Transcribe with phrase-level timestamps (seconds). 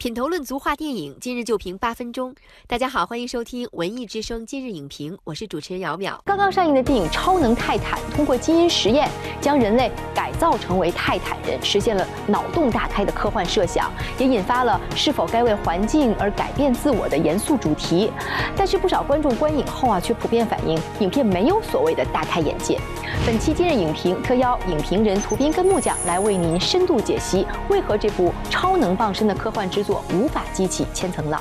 [0.00, 2.34] 品头论足话电影，今日就评八分钟。
[2.66, 6.18] 大家好，欢迎收听文艺之声今日影评，我是主持人姚淼。
[6.24, 9.06] 刚刚上映的电影《超能泰坦》，通过基因实验
[9.42, 18.10] 将人类改造成为泰坦人，实现了脑洞大开的科幻设想，也引发了是否该为环境而改变自我的严肃主题。
[18.56, 22.80] 但是不少观众观影后啊，却普遍反映影片没有所谓的大开眼界。
[23.26, 31.38] 本期今日影评特邀影评人涂斌跟木匠来为您深度解析，为何这部超能傍身的科幻之作无法激起千层浪。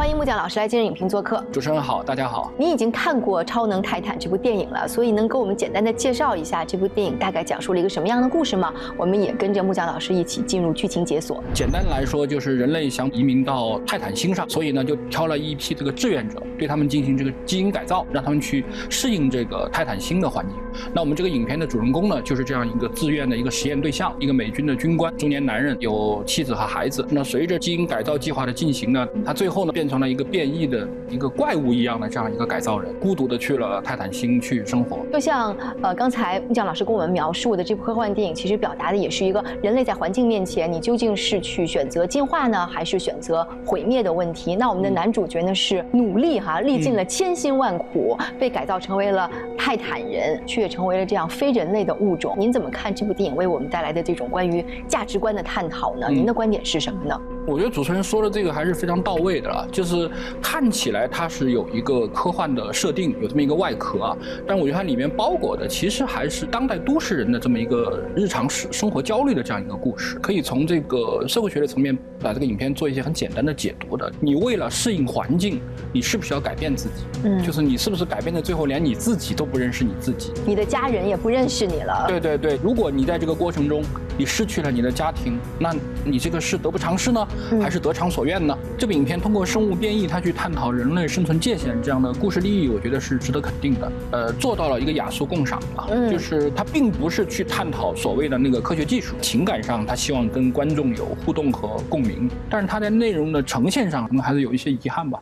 [0.00, 1.44] 欢迎木匠老师来今日影评做客。
[1.52, 2.50] 主持人好，大家好。
[2.56, 8.72] 你已经看过《超能泰坦》这部电影了，所以能给我们简单的介绍一下这部电影大概讲述了一个什么样的故事吗？
[8.96, 11.44] 我们也跟着木匠老师一起进入剧情解锁。
[11.52, 20.56] 简单来说，就是人类想移民到泰坦星上，所以呢就挑了一批这个志愿者，对他们进行这个基因改造，让他们去适应这个泰坦星的环境。
[20.94, 27.06] 那我们这个影片的主人公呢，就是这样一个自愿的一个实验对象，一个美军的军官，中年男人，有妻子和孩子。
[27.10, 35.00] 那随着基因改造计划的进行呢，他最后呢变成了一个变异的一个怪物一样的这样一个改造人，孤独的去了泰坦星去生活。
[35.12, 44.54] 就像呃刚才木匠老师跟我们描述的这部科幻电影，其实表达的也是一个人类在环境面前，你究竟是去选择进化呢，还是选择毁灭的问题？
[44.54, 52.36] 那我们的男主角呢是努力哈，历尽了千辛万苦，被改造成为了泰坦人，却成为了这样非人类的物种。
[52.38, 56.08] 您怎么看这部电影为我们带来的这种关于价值观的探讨呢？
[56.08, 57.20] 您的观点是什么呢？
[57.46, 60.08] 我觉得主持人说的这个还是非常到位的了，就是
[60.40, 70.18] 看起来它是有一个科幻的设定，有这么一个外壳啊，但我觉得它里面包裹的其实还是当代都市人的这么一个日常生生活焦虑的这样一个故事。
[70.20, 74.10] 可以从这个社会学的层面把这个影片做一些很简单的解读的。
[74.20, 75.60] 你为了适应环境，
[75.92, 77.04] 你是不是要改变自己？
[77.24, 82.04] 嗯，就是你是不是改变的最后连你自己都不认识你自己，你的家人也不认识你了。
[82.06, 83.82] 对对对，如果你在这个过程中
[84.20, 87.26] 你失去了你的家庭，那你这个是得不偿失呢？
[87.58, 88.54] 还是得偿所愿呢？
[88.76, 93.92] 这部影片通过生物变异，它去探讨人类生存界限这样的故事利益，我觉得是值得肯定的。
[94.10, 105.18] 呃，做到了一个雅俗共赏啊，就是它并不是去探讨所谓的那个科学技术，情感上它希望跟观众有互动和共鸣，但是它在内容的呈现上可能还是有一些遗憾吧。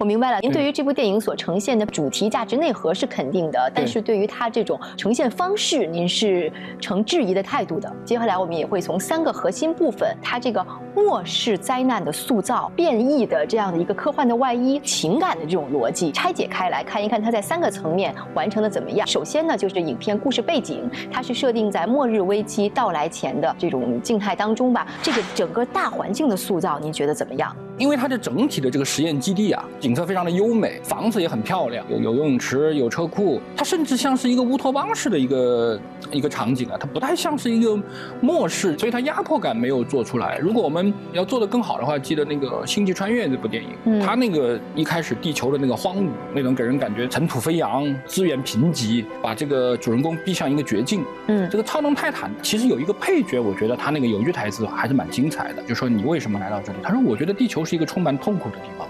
[0.00, 7.90] 我明白了，您对于这部电影所呈现的主题价值内核是肯定的，但是对于它这种呈现方式，您是呈质疑的态度的。
[8.04, 10.64] 接下来我们也会从三个核心部分，它这个
[10.94, 19.06] 末世灾难的塑造、变异的这样的一个科幻的外衣、情感的这种逻辑拆解开来，看一看它在三个层面完成的怎么样。
[19.06, 24.86] 首先呢，就是影片故事背景，它是设定在末日危机到来前的这种静态当中吧。
[25.00, 27.54] 这个整个大环境的塑造，您觉得怎么样？
[27.78, 37.78] 因为它的整体的这个实验基地啊，景色非常的优美，房子也很漂亮，有有游泳池，有车库，它甚至像是一个乌托邦式的一个一个场景啊，它不太像是一个
[38.20, 40.38] 末世，所以它压迫感没有做出来。
[40.38, 51.04] 如果我们要做得更好的话，记得那个《星际穿越》这部电影，嗯它那个一开始地球的那个荒芜，那种给人感觉尘土飞扬，资源贫瘠，把这个主人公逼向一个绝境。
[51.26, 56.78] 嗯，这个超能泰坦其实有一个配角，我觉得他那个有句台词还是蛮精彩的，就说你为什么来到这里？
[56.82, 57.65] 他说我觉得地球。
[57.66, 58.88] 是一个充满痛苦的地方。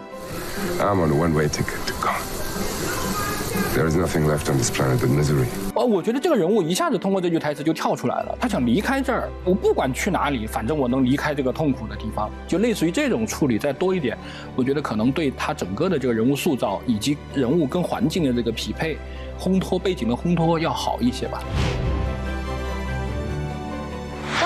[0.79, 2.21] I'm on a one-way ticket to God.
[3.75, 5.47] There is nothing left on this planet but misery.
[5.75, 8.37] 哦，我觉得这个人物一下子通过这句台词就跳出来了。
[8.41, 12.31] 他想离开这儿，我不管去哪里，反正我能离开这个痛苦的地方。
[12.49, 14.17] 就类似于这种处理再多一点，
[14.55, 18.97] 我觉得可能对他整个的这个人物塑造以及人物跟环境的这个匹配、
[19.39, 21.43] 烘托背景的烘托要好一些吧。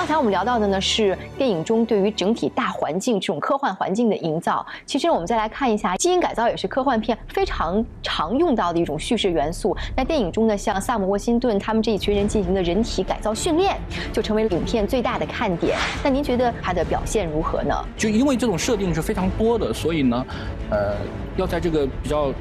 [0.00, 4.66] 刚才我们聊到的呢是电影中对于整体大环境这种科幻环境的营造。
[4.86, 9.76] 其实我们再来看一下，基因改造也是科幻片非常常用到的一种叙事元素。
[9.94, 13.76] 那电影中呢，像萨姆沃辛顿他们这一群人进行的人体改造训练，
[14.10, 15.76] 就成为了影片最大的看点。
[16.02, 17.74] 那您觉得它的表现如何呢？
[17.94, 20.26] 就因为这种设定是非常多的，所以呢，
[20.70, 20.96] 呃，
[21.36, 22.32] 要在这个比较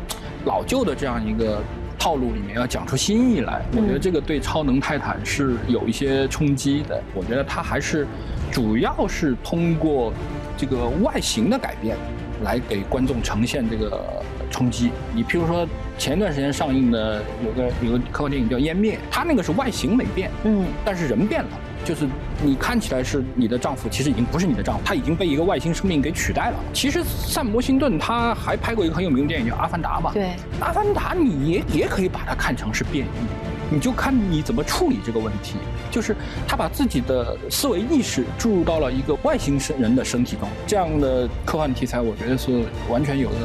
[0.45, 1.61] 老旧的这样一个。
[1.99, 7.03] 套路里面要讲出新意来，我觉得这个对超能泰坦是有一些冲击的。
[7.13, 8.07] 我觉得它还是
[8.49, 10.13] 主要是通过
[10.57, 11.97] 这个外形的改变
[12.41, 14.01] 来给观众呈现这个
[14.49, 14.91] 冲击。
[15.13, 15.67] 你譬如说
[15.99, 21.49] 前段时间上映的有个有个科幻电影叫《湮灭》，它那个是外形没变，嗯，但是人变了。
[21.83, 22.07] 就是
[22.43, 26.55] 你看起来是你的丈夫，其实已经不是你的丈夫，他已经被一个外星生命给取代了。
[26.73, 30.11] 其实萨姆·辛顿他还拍过一个很有名的电影叫《阿凡达》嘛。
[30.13, 30.23] 对，
[30.61, 35.55] 《阿凡达》你也也可以把它看成是变异，你就看你怎么处理这个问题。
[35.91, 36.15] 就是
[36.47, 43.35] 他把自己的思维意识注入到了一个外星生人的身体中，这样的科幻题材，我觉得是完全有的。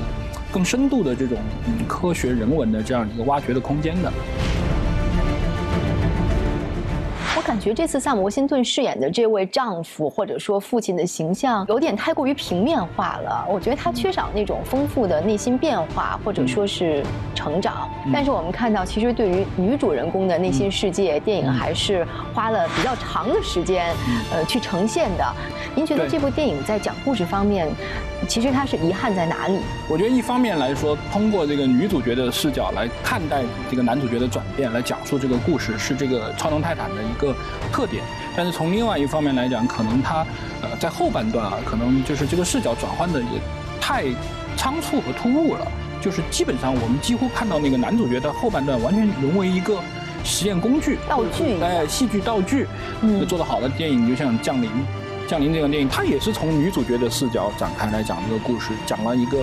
[0.55, 1.37] 更深度的这种
[1.67, 4.13] 嗯科学人文的这样一个挖掘的空间的。
[7.45, 17.05] 我感觉这次萨姆沃辛顿饰演的这位丈夫或者说父亲的形象有点太过于平面化了，我觉得他缺少那种丰富的内心变化或者说是
[17.35, 17.87] 成长。
[18.11, 23.95] 但是我们看到，其实对于女主人公的内心世界，电影还是花了比较长的时间，
[24.33, 25.33] 呃，去呈现的。
[25.75, 27.69] 您觉得这部电影在讲故事方面，
[28.27, 29.59] 其实它是遗憾在哪里？
[29.87, 37.34] 我觉得一方面来说，通过这个女主角的视角来看待这个男主角的转变，来讲述这个故事，是这个超能泰坦的一个
[37.73, 38.03] 特点。
[38.37, 40.27] 但是从另外一方面来讲，可能它
[40.63, 43.41] 呃在后半段啊，可能就是这个视角转换的也
[43.81, 44.05] 太
[44.57, 45.67] 仓促和突兀了。
[46.01, 49.79] 就是基本上我们几乎看到那个男主角的后半段完全沦为一个
[50.23, 52.67] 实验工具、道具，哎，戏剧道具。
[53.01, 54.69] 嗯，做得好的电影就像《降临》。
[55.27, 59.39] 降临这个电影，它也是从女主角的视角展开来讲这个故事，讲了一个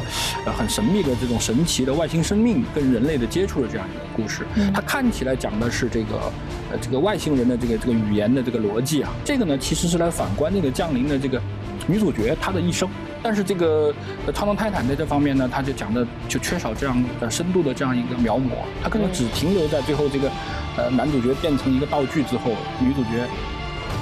[0.45, 4.45] 呃很神秘的这种神奇的外星生命跟人类的接触的这样一个故事。
[4.73, 6.31] 它看起来讲的是这个
[6.71, 11.41] 呃这个外星人的这个这个语言的这个逻辑啊，这个呢其实是来反观那个降临的这个
[11.87, 12.87] 女主角她的一生。
[13.23, 13.93] 但是这个
[14.33, 18.49] 超能泰坦在这方面呢，他就讲的就缺少这样的深度的这样一个描摹，
[18.81, 20.27] 他可能只停留在最后这个
[20.75, 23.09] 呃男主角变成一个道具之后，女主角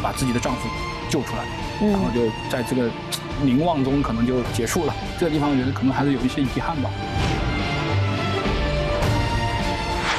[0.02, 0.70] 把自己的丈夫
[1.10, 1.44] 救出来。
[1.80, 2.90] 然后就在这个
[3.42, 4.94] 凝望中，可能就结束了。
[5.18, 6.90] 这个地方，我觉得可能还是有一些遗憾吧。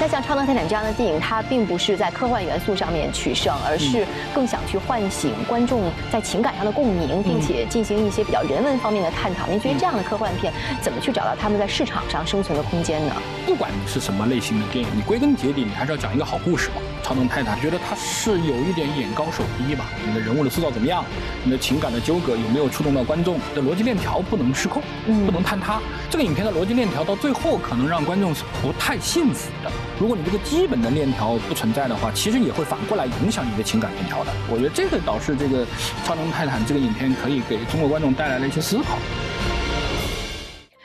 [0.03, 9.47] 那像《超能泰坦》这样的电影，它并不是在科幻元素上面取胜，而是更想去唤醒观众在情感上的共鸣，并且进行一些比较人文方面的探讨。
[9.47, 13.15] 您觉得这样的科幻片怎么去找到他们在市场上生存的空间呢？
[13.45, 16.77] 不管你是什么类型的电影，你归根结底，你还是要讲一个好故事嘛。
[17.11, 19.87] 《超能泰坦》觉得他是有一点眼高手低吧？
[20.07, 21.05] 你的人物的塑造怎么样？
[21.43, 23.37] 你的情感的纠葛有没有触动到观众？
[23.53, 24.81] 的逻辑链条不能失控，
[25.27, 25.81] 不能坍塌。
[26.09, 29.73] 这个影片的逻辑链条到最后可能让观众是不太信服的。
[29.99, 34.31] 如果你这个基本的链条不存在的话，其实也会反过来影响你的情感链条的。
[34.49, 35.67] 我觉得这个导致这个
[36.07, 38.97] 《超能泰坦》这个影片可以给中国观众带来了一些思考。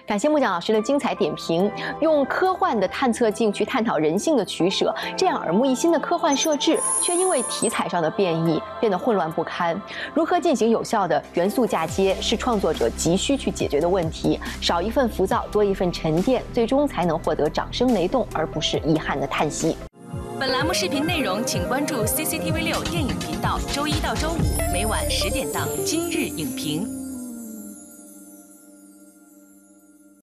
[0.05, 9.79] 感谢木匠老师的精彩点评，用科幻的探测镜去探讨人性的取舍，这样耳目一新的科幻设置，却因为题材上的变异变得混乱不堪。
[10.13, 14.39] 如何进行有效的元素嫁接，是创作者急需去解决的问题。
[14.61, 19.75] 少一份浮躁，多一份沉淀，最终才能获得掌声雷动，而不是遗憾的叹息。
[20.39, 26.85] 本栏目视频内容，请关注 CCTV 六电影频道，周一到周五每晚十点档《今日影评》。